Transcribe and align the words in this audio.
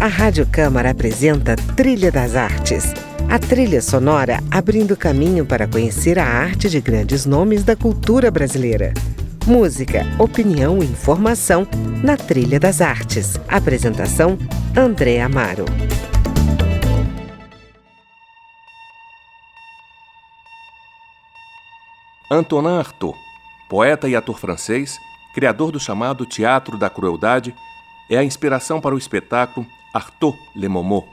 A 0.00 0.06
Rádio 0.06 0.46
Câmara 0.46 0.90
apresenta 0.90 1.56
Trilha 1.74 2.12
das 2.12 2.36
Artes. 2.36 2.94
A 3.28 3.36
trilha 3.36 3.82
sonora 3.82 4.38
abrindo 4.48 4.96
caminho 4.96 5.44
para 5.44 5.66
conhecer 5.66 6.20
a 6.20 6.24
arte 6.24 6.70
de 6.70 6.80
grandes 6.80 7.26
nomes 7.26 7.64
da 7.64 7.74
cultura 7.74 8.30
brasileira. 8.30 8.94
Música, 9.44 10.06
opinião 10.16 10.78
e 10.80 10.86
informação 10.86 11.66
na 12.00 12.16
Trilha 12.16 12.60
das 12.60 12.80
Artes. 12.80 13.40
Apresentação: 13.48 14.38
André 14.76 15.20
Amaro. 15.20 15.64
Antonin 22.30 22.78
Artaud, 22.78 23.18
poeta 23.68 24.08
e 24.08 24.14
ator 24.14 24.38
francês, 24.38 24.96
criador 25.34 25.72
do 25.72 25.80
chamado 25.80 26.24
Teatro 26.24 26.78
da 26.78 26.88
Crueldade, 26.88 27.52
é 28.08 28.16
a 28.16 28.22
inspiração 28.22 28.80
para 28.80 28.94
o 28.94 28.98
espetáculo 28.98 29.66
Artaud 29.92 30.38
Le 30.54 30.68
Momot, 30.68 31.06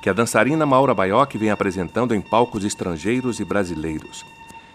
que 0.00 0.08
a 0.08 0.12
dançarina 0.12 0.66
Maura 0.66 0.94
Baioc 0.94 1.36
vem 1.36 1.50
apresentando 1.50 2.14
em 2.14 2.20
palcos 2.20 2.64
estrangeiros 2.64 3.40
e 3.40 3.44
brasileiros. 3.44 4.24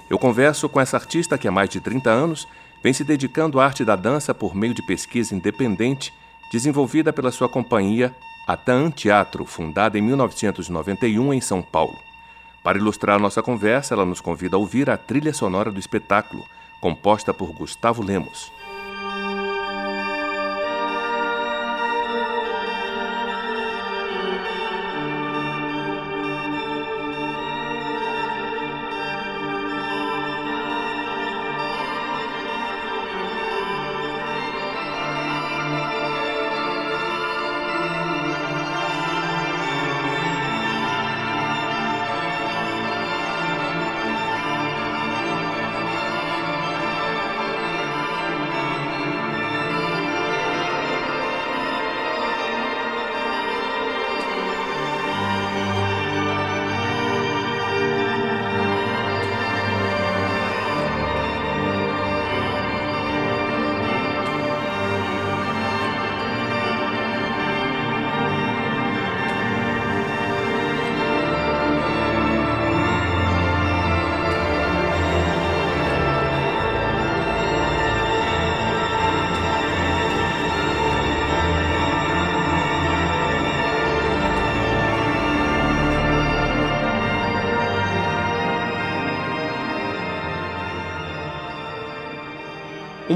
Eu 0.09 0.17
converso 0.17 0.69
com 0.69 0.79
essa 0.79 0.95
artista 0.95 1.37
que 1.37 1.47
há 1.47 1.51
mais 1.51 1.69
de 1.69 1.81
30 1.81 2.09
anos 2.09 2.47
vem 2.83 2.93
se 2.93 3.03
dedicando 3.03 3.59
à 3.59 3.65
arte 3.65 3.83
da 3.83 3.95
dança 3.95 4.33
por 4.33 4.55
meio 4.55 4.73
de 4.73 4.81
pesquisa 4.81 5.35
independente 5.35 6.13
desenvolvida 6.51 7.11
pela 7.11 7.31
sua 7.31 7.49
companhia 7.49 8.15
Atan 8.47 8.89
Teatro, 8.89 9.45
fundada 9.45 9.97
em 9.97 10.01
1991 10.01 11.33
em 11.33 11.41
São 11.41 11.61
Paulo. 11.61 11.97
Para 12.63 12.77
ilustrar 12.77 13.19
nossa 13.19 13.43
conversa, 13.43 13.93
ela 13.93 14.05
nos 14.05 14.21
convida 14.21 14.55
a 14.55 14.59
ouvir 14.59 14.89
a 14.89 14.97
trilha 14.97 15.33
sonora 15.33 15.71
do 15.71 15.79
espetáculo, 15.79 16.45
composta 16.79 17.33
por 17.33 17.51
Gustavo 17.51 18.01
Lemos. 18.01 18.51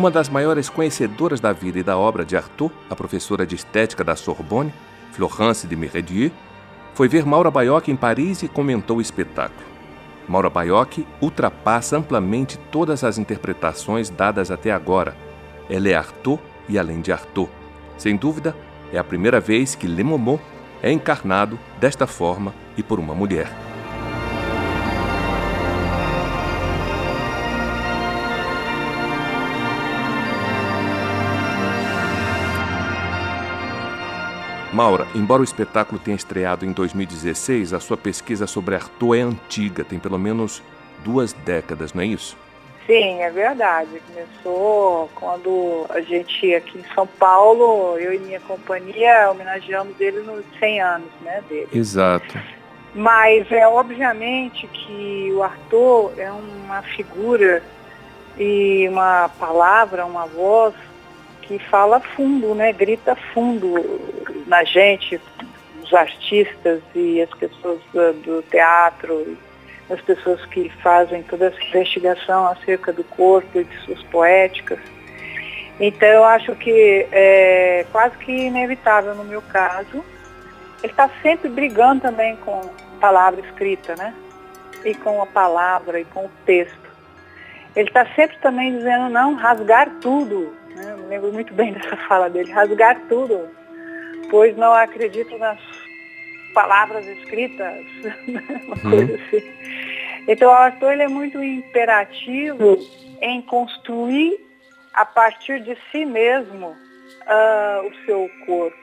Uma 0.01 0.09
das 0.09 0.29
maiores 0.29 0.67
conhecedoras 0.67 1.39
da 1.39 1.53
vida 1.53 1.77
e 1.77 1.83
da 1.83 1.95
obra 1.95 2.25
de 2.25 2.35
Arthur, 2.35 2.71
a 2.89 2.95
professora 2.95 3.45
de 3.45 3.53
estética 3.53 4.03
da 4.03 4.15
Sorbonne, 4.15 4.73
Florence 5.11 5.67
de 5.67 5.75
Meredieu, 5.75 6.31
foi 6.95 7.07
ver 7.07 7.23
Maura 7.23 7.51
Baioc 7.51 7.87
em 7.87 7.95
Paris 7.95 8.41
e 8.41 8.47
comentou 8.47 8.97
o 8.97 9.01
espetáculo. 9.01 9.61
Maura 10.27 10.49
Baioc 10.49 11.05
ultrapassa 11.21 11.97
amplamente 11.97 12.57
todas 12.71 13.03
as 13.03 13.19
interpretações 13.19 14.09
dadas 14.09 14.49
até 14.49 14.71
agora. 14.71 15.15
Ela 15.69 15.89
é 15.89 15.93
Arthur 15.93 16.39
e 16.67 16.79
além 16.79 16.99
de 16.99 17.11
Arthur. 17.11 17.47
Sem 17.95 18.15
dúvida, 18.15 18.55
é 18.91 18.97
a 18.97 19.03
primeira 19.03 19.39
vez 19.39 19.75
que 19.75 19.85
Le 19.85 20.03
Momot 20.03 20.41
é 20.81 20.91
encarnado 20.91 21.59
desta 21.79 22.07
forma 22.07 22.55
e 22.75 22.81
por 22.81 22.99
uma 22.99 23.13
mulher. 23.13 23.70
Maura, 34.81 35.05
embora 35.13 35.41
o 35.41 35.43
espetáculo 35.43 36.01
tenha 36.01 36.17
estreado 36.17 36.65
em 36.65 36.71
2016, 36.71 37.71
a 37.71 37.79
sua 37.79 37.95
pesquisa 37.95 38.47
sobre 38.47 38.73
Arthur 38.73 39.15
é 39.15 39.21
antiga, 39.21 39.83
tem 39.83 39.99
pelo 39.99 40.17
menos 40.17 40.63
duas 41.03 41.33
décadas, 41.33 41.93
não 41.93 42.01
é 42.01 42.07
isso? 42.07 42.35
Sim, 42.87 43.21
é 43.21 43.29
verdade. 43.29 44.01
Começou 44.07 45.07
quando 45.13 45.85
a 45.87 46.01
gente 46.01 46.55
aqui 46.55 46.79
em 46.79 46.95
São 46.95 47.05
Paulo, 47.05 47.95
eu 47.99 48.11
e 48.11 48.17
minha 48.17 48.39
companhia, 48.39 49.29
homenageamos 49.29 49.93
ele 49.99 50.21
nos 50.21 50.43
100 50.59 50.81
anos 50.81 51.11
né, 51.21 51.43
dele. 51.47 51.67
Exato. 51.71 52.39
Mas 52.95 53.51
é 53.51 53.67
obviamente 53.67 54.65
que 54.65 55.31
o 55.31 55.43
Arthur 55.43 56.11
é 56.17 56.31
uma 56.31 56.81
figura 56.81 57.61
e 58.35 58.87
uma 58.89 59.29
palavra, 59.29 60.07
uma 60.07 60.25
voz 60.25 60.73
que 61.43 61.59
fala 61.59 61.99
fundo, 61.99 62.55
né? 62.55 62.73
Grita 62.73 63.15
fundo 63.31 63.75
na 64.51 64.65
gente, 64.65 65.19
os 65.81 65.93
artistas 65.93 66.81
e 66.93 67.21
as 67.21 67.29
pessoas 67.29 67.79
do, 67.93 68.13
do 68.21 68.41
teatro, 68.43 69.37
as 69.89 70.01
pessoas 70.01 70.45
que 70.47 70.69
fazem 70.83 71.23
toda 71.23 71.45
essa 71.45 71.63
investigação 71.63 72.47
acerca 72.47 72.91
do 72.91 73.03
corpo 73.05 73.59
e 73.59 73.63
de 73.63 73.77
suas 73.85 74.03
poéticas. 74.03 74.79
Então 75.79 76.07
eu 76.07 76.23
acho 76.25 76.53
que 76.55 77.07
é 77.13 77.85
quase 77.93 78.17
que 78.17 78.31
inevitável 78.31 79.15
no 79.15 79.23
meu 79.23 79.41
caso. 79.41 80.03
Ele 80.83 80.91
está 80.91 81.09
sempre 81.21 81.47
brigando 81.47 82.01
também 82.01 82.35
com 82.35 82.59
a 82.59 82.99
palavra 82.99 83.39
escrita, 83.39 83.95
né? 83.95 84.13
E 84.83 84.93
com 84.95 85.21
a 85.21 85.25
palavra 85.25 85.97
e 85.99 86.05
com 86.05 86.25
o 86.25 86.31
texto. 86.45 86.91
Ele 87.73 87.87
está 87.87 88.05
sempre 88.15 88.37
também 88.39 88.75
dizendo 88.75 89.07
não, 89.07 89.35
rasgar 89.35 89.89
tudo, 90.01 90.53
né? 90.75 90.93
Eu 90.97 91.07
lembro 91.07 91.31
muito 91.31 91.53
bem 91.53 91.71
dessa 91.73 91.95
fala 91.95 92.29
dele, 92.29 92.51
rasgar 92.51 92.99
tudo, 93.07 93.47
pois 94.31 94.55
não 94.55 94.73
acredito 94.73 95.37
nas 95.37 95.59
palavras 96.53 97.05
escritas, 97.05 97.85
uma 98.65 98.75
uhum. 98.75 98.89
coisa 98.89 99.15
assim. 99.15 99.53
Então 100.27 100.49
o 100.49 100.53
Arthur 100.53 100.93
ele 100.93 101.03
é 101.03 101.07
muito 101.07 101.43
imperativo 101.43 102.77
em 103.21 103.41
construir 103.41 104.39
a 104.93 105.05
partir 105.05 105.61
de 105.61 105.77
si 105.91 106.05
mesmo 106.05 106.67
uh, 106.67 107.87
o 107.87 108.05
seu 108.05 108.29
corpo, 108.45 108.77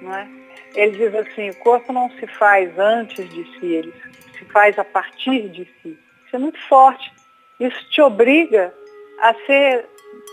não 0.00 0.14
é? 0.14 0.28
Ele 0.74 0.96
diz 0.96 1.14
assim, 1.14 1.50
o 1.50 1.56
corpo 1.56 1.92
não 1.92 2.08
se 2.12 2.26
faz 2.26 2.78
antes 2.78 3.28
de 3.28 3.44
si, 3.58 3.66
ele 3.66 3.94
se 4.38 4.44
faz 4.46 4.78
a 4.78 4.84
partir 4.84 5.48
de 5.48 5.64
si. 5.64 5.98
Isso 6.26 6.36
é 6.36 6.38
muito 6.38 6.58
forte. 6.68 7.12
Isso 7.60 7.90
te 7.90 8.00
obriga 8.00 8.72
a 9.20 9.34
ser 9.46 9.86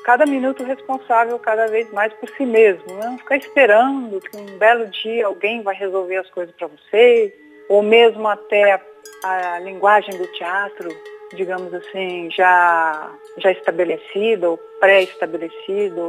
cada 0.03 0.25
minuto 0.25 0.63
responsável 0.63 1.37
cada 1.39 1.67
vez 1.67 1.91
mais 1.91 2.13
por 2.13 2.29
si 2.29 2.45
mesmo. 2.45 2.85
Né? 2.95 3.05
Não 3.05 3.17
ficar 3.17 3.37
esperando 3.37 4.19
que 4.21 4.37
um 4.37 4.57
belo 4.57 4.87
dia 4.87 5.27
alguém 5.27 5.61
vai 5.61 5.75
resolver 5.75 6.17
as 6.17 6.29
coisas 6.29 6.53
para 6.55 6.67
você, 6.67 7.33
ou 7.69 7.83
mesmo 7.83 8.27
até 8.27 8.73
a, 8.73 8.81
a, 9.23 9.59
linguagem 9.59 10.17
do 10.17 10.27
teatro, 10.27 10.89
digamos 11.35 11.73
assim, 11.73 12.29
já, 12.31 13.11
já 13.37 13.51
estabelecida 13.51 14.49
ou 14.49 14.57
pré-estabelecida, 14.79 16.01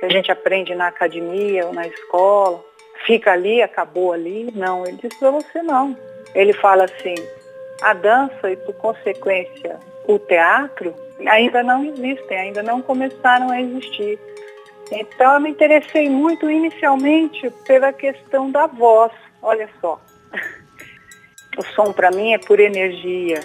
que 0.00 0.06
a 0.06 0.08
gente 0.08 0.30
aprende 0.30 0.74
na 0.74 0.88
academia 0.88 1.66
ou 1.66 1.72
na 1.72 1.86
escola, 1.86 2.64
fica 3.06 3.32
ali, 3.32 3.62
acabou 3.62 4.12
ali. 4.12 4.52
Não, 4.54 4.84
ele 4.84 4.98
diz 5.00 5.16
para 5.18 5.30
você 5.30 5.62
não. 5.62 5.96
Ele 6.34 6.52
fala 6.52 6.84
assim, 6.84 7.14
a 7.82 7.92
dança 7.94 8.50
e 8.50 8.56
por 8.56 8.74
consequência 8.74 9.78
o 10.06 10.18
teatro 10.18 10.94
ainda 11.26 11.62
não 11.62 11.84
existem, 11.84 12.38
ainda 12.38 12.62
não 12.62 12.80
começaram 12.80 13.50
a 13.50 13.60
existir. 13.60 14.18
Então 14.90 15.34
eu 15.34 15.40
me 15.40 15.50
interessei 15.50 16.08
muito 16.08 16.50
inicialmente 16.50 17.50
pela 17.66 17.92
questão 17.92 18.50
da 18.50 18.66
voz. 18.66 19.12
Olha 19.42 19.68
só, 19.80 20.00
o 21.58 21.62
som 21.74 21.92
para 21.92 22.10
mim 22.10 22.32
é 22.32 22.38
por 22.38 22.58
energia, 22.58 23.40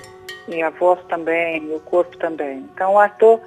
e 0.48 0.62
a 0.62 0.70
voz 0.70 1.00
também, 1.08 1.64
e 1.64 1.76
o 1.76 1.80
corpo 1.80 2.18
também. 2.18 2.60
Então 2.74 2.94
o 2.94 3.00
ator 3.00 3.42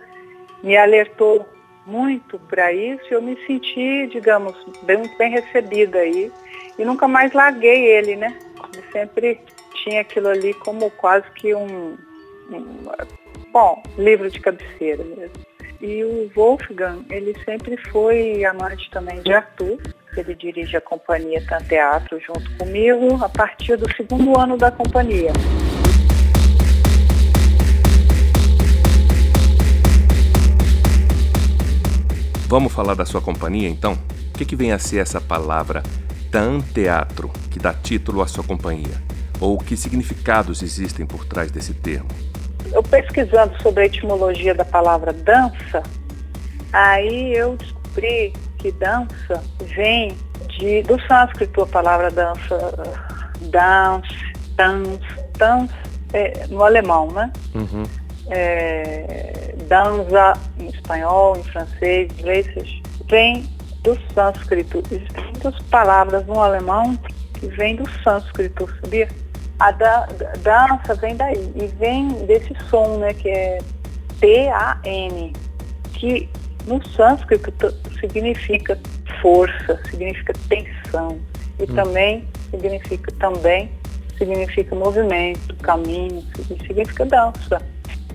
me 0.62 0.76
alertou 0.76 1.46
muito 1.86 2.38
para 2.38 2.72
isso 2.72 3.04
e 3.10 3.14
eu 3.14 3.22
me 3.22 3.36
senti, 3.46 4.08
digamos, 4.08 4.54
bem, 4.82 5.02
bem 5.16 5.30
recebida 5.30 5.98
aí. 5.98 6.32
E 6.78 6.84
nunca 6.84 7.06
mais 7.06 7.32
larguei 7.32 7.86
ele, 7.86 8.16
né? 8.16 8.36
Ele 8.72 8.84
sempre 8.92 9.40
tinha 9.86 10.00
aquilo 10.00 10.28
ali 10.28 10.52
como 10.52 10.90
quase 10.90 11.30
que 11.36 11.54
um, 11.54 11.96
um 12.50 12.84
bom, 13.52 13.80
livro 13.96 14.28
de 14.28 14.40
cabeceira 14.40 15.04
mesmo. 15.04 15.46
E 15.80 16.02
o 16.02 16.30
Wolfgang, 16.34 17.06
ele 17.08 17.36
sempre 17.44 17.76
foi 17.90 18.44
amante 18.44 18.90
também 18.90 19.20
de 19.22 19.32
Arthur. 19.32 19.78
Ele 20.16 20.34
dirige 20.34 20.76
a 20.76 20.80
companhia 20.80 21.40
Teatro 21.68 22.18
junto 22.20 22.50
comigo 22.56 23.22
a 23.22 23.28
partir 23.28 23.76
do 23.76 23.86
segundo 23.94 24.38
ano 24.38 24.56
da 24.56 24.72
companhia. 24.72 25.32
Vamos 32.48 32.72
falar 32.72 32.94
da 32.94 33.04
sua 33.04 33.20
companhia 33.20 33.68
então? 33.68 33.92
O 34.34 34.38
que, 34.38 34.44
que 34.44 34.56
vem 34.56 34.72
a 34.72 34.78
ser 34.78 34.98
essa 34.98 35.20
palavra 35.20 35.82
tan 36.30 36.60
teatro 36.60 37.30
que 37.50 37.58
dá 37.58 37.74
título 37.74 38.22
à 38.22 38.26
sua 38.26 38.42
companhia? 38.42 39.05
Ou 39.40 39.58
que 39.58 39.76
significados 39.76 40.62
existem 40.62 41.06
por 41.06 41.24
trás 41.24 41.50
desse 41.50 41.74
termo? 41.74 42.08
Eu 42.72 42.82
pesquisando 42.82 43.60
sobre 43.62 43.84
a 43.84 43.86
etimologia 43.86 44.54
da 44.54 44.64
palavra 44.64 45.12
dança, 45.12 45.82
aí 46.72 47.34
eu 47.34 47.56
descobri 47.56 48.32
que 48.58 48.72
dança 48.72 49.42
vem 49.74 50.16
de, 50.58 50.82
do 50.82 51.00
sânscrito, 51.06 51.62
a 51.62 51.66
palavra 51.66 52.10
dança, 52.10 52.58
dance, 53.42 54.32
dance, 54.56 55.00
dance, 55.38 55.74
é, 56.12 56.46
no 56.48 56.64
alemão, 56.64 57.10
né? 57.12 57.30
Uhum 57.54 57.84
é, 58.28 59.54
danza 59.68 60.32
em 60.58 60.68
espanhol, 60.68 61.36
em 61.36 61.42
francês, 61.44 62.10
em 62.10 62.20
inglês, 62.20 62.82
vem 63.08 63.48
do 63.82 63.98
sânscrito. 64.14 64.82
Existem 64.90 65.24
muitas 65.24 65.58
palavras 65.62 66.26
no 66.26 66.40
alemão 66.40 66.96
que 67.34 67.46
vêm 67.48 67.76
do 67.76 67.88
sânscrito, 68.02 68.68
sabia? 68.82 69.08
A 69.58 69.70
da, 69.70 70.06
dança 70.42 70.94
vem 70.94 71.16
daí 71.16 71.52
e 71.54 71.66
vem 71.78 72.08
desse 72.26 72.54
som, 72.68 72.98
né, 72.98 73.14
que 73.14 73.28
é 73.28 73.58
T-A-N, 74.20 75.32
que 75.94 76.28
no 76.66 76.86
sânscrito 76.88 77.72
significa 78.00 78.78
força, 79.22 79.80
significa 79.90 80.32
tensão 80.48 81.18
e 81.58 81.62
hum. 81.62 81.74
também 81.74 82.28
significa 82.50 83.12
também 83.18 83.70
significa 84.18 84.74
movimento, 84.74 85.54
caminho, 85.56 86.22
significa 86.66 87.04
dança 87.04 87.60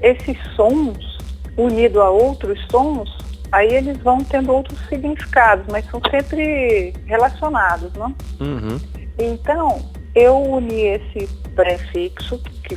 esses 0.01 0.37
sons, 0.55 1.17
unidos 1.57 2.01
a 2.01 2.09
outros 2.09 2.59
sons, 2.71 3.09
aí 3.51 3.73
eles 3.73 3.97
vão 3.99 4.23
tendo 4.23 4.51
outros 4.51 4.79
significados, 4.87 5.65
mas 5.71 5.85
são 5.89 6.01
sempre 6.09 6.93
relacionados, 7.05 7.93
não? 7.93 8.15
Uhum. 8.39 8.79
Então, 9.19 9.90
eu 10.15 10.41
uni 10.41 10.81
esse 10.81 11.27
prefixo, 11.55 12.37
que 12.63 12.75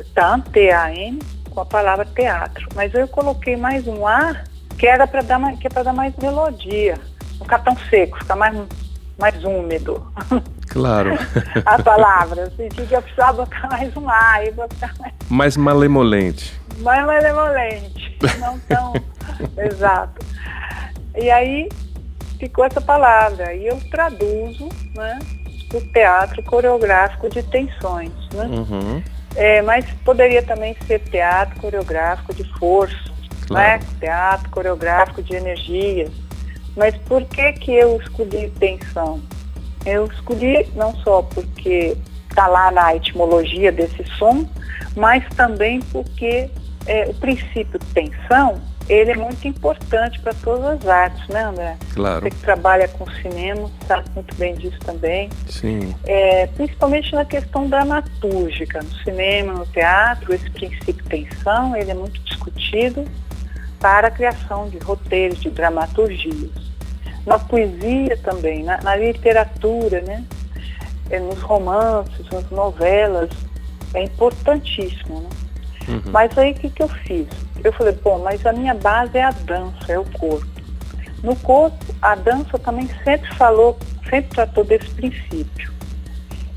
está 0.00 0.38
eh, 0.38 0.50
T-A-N, 0.50 1.18
com 1.50 1.60
a 1.60 1.66
palavra 1.66 2.04
teatro, 2.04 2.66
mas 2.74 2.92
eu 2.94 3.06
coloquei 3.08 3.56
mais 3.56 3.86
um 3.86 4.06
A, 4.06 4.42
que 4.78 4.86
era 4.86 5.06
para 5.06 5.22
dar, 5.22 5.38
mais, 5.38 5.58
que 5.58 5.66
é 5.66 5.70
para 5.70 5.82
dar 5.84 5.92
mais 5.92 6.14
melodia, 6.16 6.98
não 7.38 7.44
ficar 7.44 7.58
tão 7.60 7.76
seco, 7.88 8.18
ficar 8.18 8.36
mais, 8.36 8.56
mais 9.18 9.44
úmido. 9.44 10.04
Claro. 10.72 11.10
a 11.66 11.82
palavra. 11.82 12.44
Eu 12.44 12.50
senti 12.52 12.86
que 12.86 12.96
eu 12.96 13.02
precisava 13.02 13.44
botar 13.44 13.68
mais 13.68 13.94
um 13.94 14.08
A. 14.08 14.42
E 14.42 14.52
botar 14.52 14.94
mais... 14.98 15.12
mais 15.28 15.56
malemolente. 15.58 16.58
Mais 16.78 17.04
malemolente. 17.04 18.18
Não 18.40 18.58
tão. 18.60 18.94
Exato. 19.62 20.24
E 21.14 21.30
aí 21.30 21.68
ficou 22.38 22.64
essa 22.64 22.80
palavra. 22.80 23.52
E 23.52 23.66
eu 23.66 23.78
traduzo 23.90 24.66
né, 24.94 25.18
o 25.72 25.80
teatro 25.80 26.42
coreográfico 26.42 27.28
de 27.28 27.42
tensões. 27.42 28.12
Né? 28.32 28.44
Uhum. 28.44 29.02
É, 29.34 29.62
mas 29.62 29.86
poderia 30.04 30.42
também 30.42 30.76
ser 30.86 30.98
teatro 31.00 31.58
coreográfico 31.60 32.34
de 32.34 32.44
força, 32.58 32.94
né? 33.50 33.78
claro. 33.78 33.82
né? 33.82 33.88
teatro 34.00 34.50
coreográfico 34.50 35.22
de 35.22 35.34
energia. 35.34 36.08
Mas 36.76 36.96
por 36.98 37.24
que, 37.24 37.52
que 37.54 37.72
eu 37.72 38.00
escolhi 38.00 38.50
tensão? 38.58 39.20
Eu 39.84 40.06
escolhi 40.06 40.66
não 40.74 40.94
só 40.96 41.22
porque 41.22 41.96
está 42.28 42.46
lá 42.46 42.70
na 42.70 42.96
etimologia 42.96 43.70
desse 43.70 44.04
som, 44.16 44.48
mas 44.96 45.24
também 45.34 45.80
porque 45.92 46.48
é, 46.86 47.04
o 47.08 47.14
princípio 47.14 47.78
tensão 47.92 48.60
ele 48.92 49.12
é 49.12 49.16
muito 49.16 49.46
importante 49.46 50.20
para 50.20 50.34
todas 50.34 50.64
as 50.64 50.86
artes, 50.86 51.28
né, 51.28 51.44
André? 51.44 51.76
Claro. 51.94 52.22
Você 52.22 52.30
que 52.30 52.36
trabalha 52.36 52.88
com 52.88 53.08
cinema 53.22 53.70
sabe 53.86 54.08
muito 54.14 54.34
bem 54.34 54.54
disso 54.54 54.78
também. 54.80 55.30
Sim. 55.48 55.94
É, 56.04 56.46
principalmente 56.48 57.14
na 57.14 57.24
questão 57.24 57.68
dramatúrgica. 57.68 58.82
No 58.82 58.92
cinema, 59.02 59.52
no 59.52 59.66
teatro, 59.66 60.34
esse 60.34 60.50
princípio 60.50 61.04
tensão 61.06 61.76
ele 61.76 61.90
é 61.90 61.94
muito 61.94 62.20
discutido 62.20 63.04
para 63.80 64.08
a 64.08 64.10
criação 64.10 64.68
de 64.68 64.78
roteiros, 64.78 65.40
de 65.40 65.50
dramaturgias 65.50 66.72
na 67.26 67.38
poesia 67.38 68.16
também, 68.18 68.64
na, 68.64 68.80
na 68.82 68.96
literatura, 68.96 70.00
né? 70.02 70.24
É, 71.10 71.18
nos 71.18 71.40
romances, 71.40 72.28
nas 72.30 72.48
novelas, 72.50 73.30
é 73.94 74.02
importantíssimo, 74.02 75.20
né? 75.20 75.28
Uhum. 75.88 76.12
Mas 76.12 76.36
aí 76.38 76.52
o 76.52 76.54
que, 76.54 76.70
que 76.70 76.82
eu 76.82 76.88
fiz? 76.88 77.28
Eu 77.64 77.72
falei, 77.72 77.92
bom, 78.02 78.18
mas 78.18 78.44
a 78.44 78.52
minha 78.52 78.74
base 78.74 79.16
é 79.16 79.22
a 79.22 79.30
dança, 79.30 79.92
é 79.92 79.98
o 79.98 80.04
corpo. 80.04 80.46
No 81.22 81.36
corpo, 81.36 81.78
a 82.00 82.14
dança 82.14 82.58
também 82.58 82.88
sempre 83.04 83.32
falou, 83.36 83.78
sempre 84.10 84.30
tratou 84.34 84.64
desse 84.64 84.90
princípio. 84.90 85.72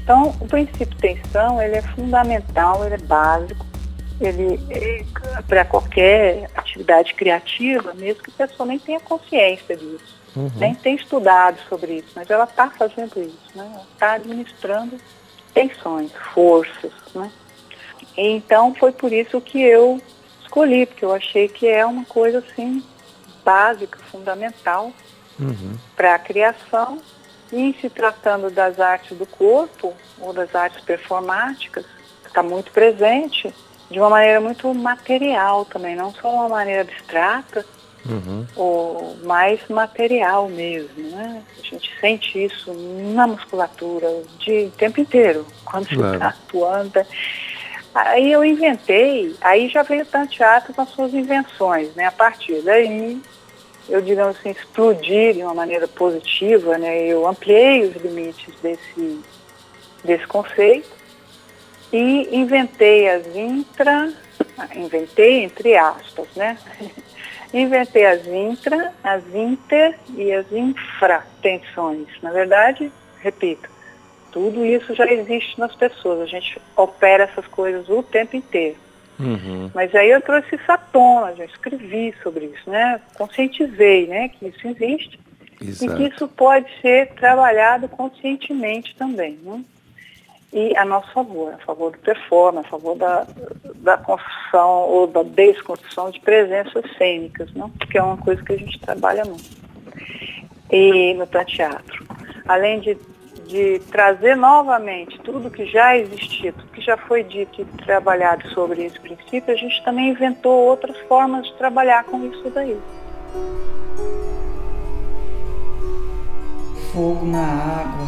Então, 0.02 0.36
o 0.40 0.48
princípio 0.48 0.98
tensão, 0.98 1.62
ele 1.62 1.75
é 1.75 1.81
fundamental, 1.81 2.86
ele 2.86 2.96
é 2.96 3.00
básico, 3.00 3.66
ele 4.19 4.60
é, 4.69 5.04
para 5.48 5.66
qualquer 5.66 6.50
atividade 6.56 7.13
criativa, 7.13 7.94
mesmo 7.94 8.24
que 8.24 8.31
a 8.31 8.48
pessoa 8.48 8.68
nem 8.68 8.80
tenha 8.80 9.00
consciência 9.00 9.75
disso. 9.75 10.16
Uhum. 10.36 10.51
Nem 10.58 10.75
tem 10.75 10.96
estudado 10.96 11.58
sobre 11.69 11.96
isso, 11.96 12.10
mas 12.16 12.30
ela 12.30 12.44
está 12.44 12.69
fazendo 12.69 13.19
isso, 13.22 13.51
né? 13.56 13.69
Ela 13.74 13.86
está 13.94 14.13
administrando 14.13 14.98
tensões, 15.54 16.12
forças, 16.34 16.92
né? 17.13 17.31
Então 18.18 18.75
foi 18.75 18.92
por 18.92 19.12
isso 19.13 19.40
que 19.40 19.62
eu 19.62 20.01
escolhi, 20.56 20.86
porque 20.86 21.04
eu 21.04 21.13
achei 21.13 21.48
que 21.50 21.68
é 21.68 21.86
uma 21.86 22.06
coisa 22.06 22.40
assim 22.40 22.81
básica, 23.44 24.00
fundamental 24.10 24.92
uhum. 25.40 25.75
para 25.96 26.16
a 26.16 26.19
criação 26.19 27.00
e 27.52 27.75
se 27.80 27.90
tratando 27.90 28.50
das 28.50 28.80
artes 28.80 29.18
do 29.18 29.25
corpo 29.25 29.94
ou 30.20 30.34
das 30.34 30.56
artes 30.56 30.82
performáticas, 30.84 31.86
está 32.25 32.41
muito 32.41 32.72
presente 32.72 33.53
de 33.91 34.00
uma 34.00 34.10
maneira 34.10 34.41
muito 34.41 34.74
material 34.74 35.65
também, 35.65 35.96
não 35.96 36.12
só 36.12 36.34
uma 36.34 36.50
maneira 36.50 36.82
abstrata, 36.82 37.63
uhum. 38.06 38.46
o 38.56 39.15
mais 39.24 39.60
material 39.70 40.50
mesmo, 40.50 41.12
né? 41.12 41.44
A 41.60 41.68
gente 41.68 41.91
sente 42.00 42.44
isso 42.44 42.74
na 43.13 43.27
musculatura 43.27 44.08
de 44.39 44.72
tempo 44.75 45.00
inteiro, 45.00 45.46
quando 45.63 45.88
claro. 45.88 46.01
você 46.01 46.15
está 46.15 46.27
atuando. 46.29 47.06
Aí 47.96 48.30
eu 48.30 48.44
inventei, 48.44 49.34
aí 49.40 49.70
já 49.70 49.82
veio 49.82 50.04
o 50.04 50.06
Tanteatro 50.06 50.74
com 50.74 50.82
as 50.82 50.90
suas 50.90 51.14
invenções, 51.14 51.96
né? 51.96 52.08
A 52.08 52.12
partir 52.12 52.62
daí, 52.62 53.22
eu, 53.88 54.02
digamos 54.02 54.38
assim, 54.38 54.50
explodi 54.50 55.32
de 55.32 55.42
uma 55.42 55.54
maneira 55.54 55.88
positiva, 55.88 56.78
né? 56.78 57.08
Eu 57.08 57.25
ampliei 57.25 57.86
os 57.86 57.96
limites 57.96 58.54
desse, 58.62 59.22
desse 60.04 60.28
conceito 60.28 60.90
e 61.94 62.36
inventei 62.36 63.08
as 63.08 63.34
intra, 63.34 64.14
inventei 64.75 65.46
entre 65.46 65.78
aspas, 65.78 66.28
né? 66.36 66.58
inventei 67.54 68.06
as 68.06 68.28
intra, 68.28 68.94
as 69.02 69.24
inter 69.34 69.98
e 70.18 70.34
as 70.34 70.52
infratensões. 70.52 72.10
Na 72.22 72.32
verdade, 72.32 72.92
repito, 73.22 73.70
tudo 74.36 74.65
isso 74.65 74.94
já 74.94 75.10
existe 75.10 75.58
nas 75.58 75.74
pessoas, 75.74 76.20
a 76.20 76.25
gente 76.25 76.62
opera 76.75 77.24
essas 77.24 77.48
coisas 77.48 77.88
o 77.88 78.04
tempo 78.04 78.36
inteiro. 78.36 78.75
Uhum. 79.18 79.72
Mas 79.74 79.96
aí 79.96 80.10
eu 80.10 80.20
trouxe 80.20 80.58
isso 80.58 80.70
à 80.70 80.77
tona, 80.77 81.34
já 81.36 81.46
escrevi 81.46 82.13
sobre 82.22 82.48
isso, 82.48 82.70
né? 82.70 83.00
Conscientizei, 83.18 84.08
né, 84.08 84.27
que 84.27 84.48
isso 84.48 84.68
existe 84.68 85.18
Exato. 85.62 85.94
e 85.94 85.96
que 85.96 86.13
isso 86.13 86.27
pode 86.27 86.68
ser 86.82 87.13
trabalhado 87.13 87.88
conscientemente 87.88 88.94
também, 88.98 89.39
né? 89.42 89.63
e 90.51 90.75
a 90.75 90.84
nosso 90.84 91.10
favor, 91.13 91.54
a 91.54 91.58
favor 91.60 91.94
do 91.94 91.98
performance, 92.00 92.68
a 92.68 92.72
favor 92.72 92.98
da, 92.98 93.25
da 93.75 93.96
construção 93.96 94.82
ou 94.82 95.08
da 95.08 95.24
desconstrução 95.24 96.12
de 96.12 96.20
presenças 96.20 96.84
cênicas, 96.98 97.54
não? 97.54 97.70
que 97.70 97.98
é 97.98 98.04
uma 98.04 98.18
coisa 98.18 98.44
que 98.44 98.51
a 98.51 98.58
gente 98.58 98.77
trabalha 98.82 99.24
muito. 99.24 99.63
E 100.70 101.13
no 101.13 101.25
teatro. 101.46 102.06
Além 102.48 102.82
de, 102.82 102.98
de 103.48 103.80
trazer 103.92 104.36
novamente 104.36 105.20
tudo 105.20 105.50
que 105.50 105.66
já 105.66 105.98
existia, 105.98 106.52
tudo 106.52 106.72
que 106.72 106.82
já 106.82 106.98
foi 106.98 107.24
dito 107.24 107.62
e 107.62 107.66
trabalhado 107.84 108.48
sobre 108.50 108.86
esse 108.86 109.00
princípio, 109.00 109.54
a 109.54 109.58
gente 109.58 109.84
também 109.84 110.10
inventou 110.10 110.68
outras 110.68 110.98
formas 111.08 111.46
de 111.46 111.54
trabalhar 111.58 112.04
com 112.06 112.25
isso 112.25 112.50
daí. 112.50 112.78
Fogo 116.92 117.25
na 117.25 117.44
água, 117.44 118.08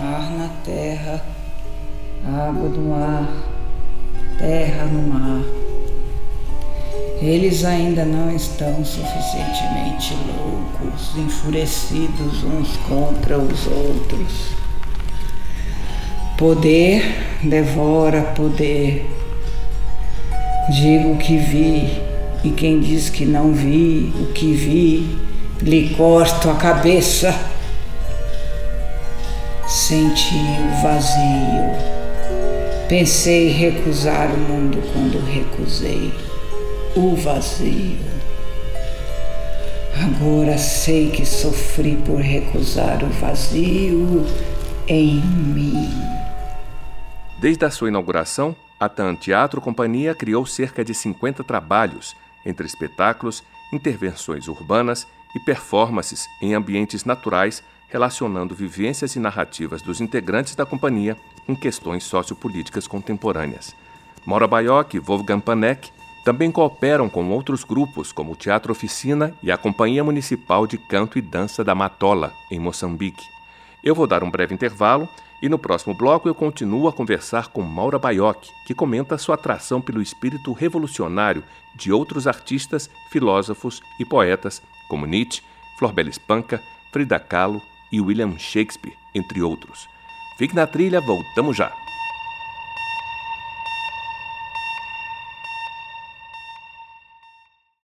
ar 0.00 0.30
na 0.30 0.48
terra, 0.64 1.24
água 2.26 2.68
no 2.68 2.94
ar, 2.94 3.28
terra 4.38 4.84
no 4.84 5.02
mar. 5.08 5.63
Eles 7.24 7.64
ainda 7.64 8.04
não 8.04 8.30
estão 8.36 8.84
suficientemente 8.84 10.14
loucos, 10.26 11.16
enfurecidos 11.16 12.44
uns 12.44 12.76
contra 12.86 13.38
os 13.38 13.66
outros. 13.66 14.50
Poder 16.36 17.02
devora 17.42 18.20
poder. 18.36 19.10
Digo 20.68 21.16
que 21.16 21.38
vi, 21.38 21.98
e 22.44 22.50
quem 22.50 22.78
diz 22.78 23.08
que 23.08 23.24
não 23.24 23.54
vi 23.54 24.12
o 24.20 24.26
que 24.34 24.52
vi, 24.52 25.18
lhe 25.62 25.94
corto 25.94 26.50
a 26.50 26.56
cabeça. 26.56 27.34
Senti 29.66 30.34
o 30.34 30.82
vazio. 30.82 31.72
Pensei 32.86 33.48
recusar 33.48 34.28
o 34.28 34.36
mundo 34.36 34.78
quando 34.92 35.24
recusei 35.24 36.12
o 36.96 37.16
vazio. 37.16 37.98
Agora 40.00 40.56
sei 40.56 41.10
que 41.10 41.26
sofri 41.26 41.96
por 41.96 42.20
recusar 42.20 43.02
o 43.02 43.08
vazio 43.08 44.24
em 44.86 45.20
mim. 45.20 45.88
Desde 47.40 47.64
a 47.64 47.70
sua 47.70 47.88
inauguração, 47.88 48.54
a 48.78 48.88
TAN 48.88 49.16
Teatro 49.16 49.60
Companhia 49.60 50.14
criou 50.14 50.46
cerca 50.46 50.84
de 50.84 50.94
50 50.94 51.42
trabalhos, 51.42 52.14
entre 52.46 52.64
espetáculos, 52.64 53.42
intervenções 53.72 54.46
urbanas 54.46 55.04
e 55.34 55.40
performances 55.40 56.28
em 56.40 56.54
ambientes 56.54 57.04
naturais 57.04 57.62
relacionando 57.88 58.54
vivências 58.54 59.16
e 59.16 59.20
narrativas 59.20 59.82
dos 59.82 60.00
integrantes 60.00 60.54
da 60.54 60.64
companhia 60.64 61.16
com 61.44 61.56
questões 61.56 62.04
sociopolíticas 62.04 62.86
contemporâneas. 62.86 63.74
Maura 64.24 64.46
Baioc 64.46 64.94
e 64.94 64.98
Wolfgang 64.98 65.40
Panek 65.40 65.90
também 66.24 66.50
cooperam 66.50 67.08
com 67.08 67.28
outros 67.30 67.62
grupos, 67.62 68.10
como 68.10 68.32
o 68.32 68.36
Teatro 68.36 68.72
Oficina 68.72 69.34
e 69.42 69.52
a 69.52 69.58
Companhia 69.58 70.02
Municipal 70.02 70.66
de 70.66 70.78
Canto 70.78 71.18
e 71.18 71.22
Dança 71.22 71.62
da 71.62 71.74
Matola, 71.74 72.32
em 72.50 72.58
Moçambique. 72.58 73.28
Eu 73.82 73.94
vou 73.94 74.06
dar 74.06 74.24
um 74.24 74.30
breve 74.30 74.54
intervalo 74.54 75.06
e 75.42 75.48
no 75.50 75.58
próximo 75.58 75.92
bloco 75.92 76.26
eu 76.26 76.34
continuo 76.34 76.88
a 76.88 76.92
conversar 76.92 77.48
com 77.48 77.60
Maura 77.60 77.98
Baioc, 77.98 78.48
que 78.66 78.74
comenta 78.74 79.18
sua 79.18 79.34
atração 79.34 79.82
pelo 79.82 80.00
espírito 80.00 80.52
revolucionário 80.52 81.44
de 81.74 81.92
outros 81.92 82.26
artistas, 82.26 82.88
filósofos 83.10 83.82
e 84.00 84.04
poetas, 84.06 84.62
como 84.88 85.04
Nietzsche, 85.04 85.42
Florbela 85.78 86.08
Espanca, 86.08 86.62
Frida 86.90 87.20
Kahlo 87.20 87.60
e 87.92 88.00
William 88.00 88.38
Shakespeare, 88.38 88.96
entre 89.14 89.42
outros. 89.42 89.86
Fique 90.38 90.54
na 90.54 90.66
trilha, 90.66 91.02
voltamos 91.02 91.54
já! 91.54 91.83